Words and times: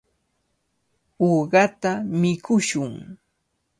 Uqata 1.29 1.91
mikushun. 2.19 2.93